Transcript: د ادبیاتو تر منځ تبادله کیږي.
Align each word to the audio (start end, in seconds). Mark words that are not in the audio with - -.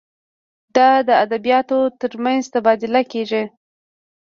د 0.75 0.77
ادبیاتو 1.25 1.79
تر 1.99 2.11
منځ 2.23 2.43
تبادله 2.53 3.01
کیږي. 3.11 3.43